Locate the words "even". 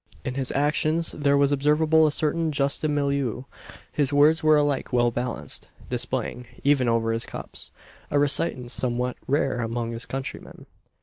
6.63-6.89